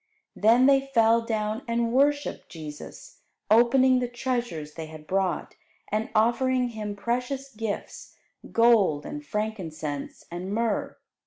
[0.35, 3.19] Then they fell down and worshipped Jesus,
[3.51, 5.53] opening the treasures they had brought,
[5.91, 8.15] and offering Him precious gifts,
[8.51, 10.97] gold and frankincense and myrrh.